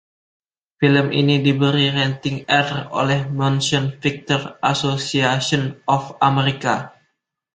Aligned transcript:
Film 0.81 1.07
ini 1.21 1.35
diberi 1.45 1.87
rating 1.99 2.37
"R" 2.63 2.69
oleh 3.01 3.19
Motion 3.39 3.85
Picture 4.03 4.45
Association 4.71 5.63
of 5.95 6.03
America. 6.29 6.75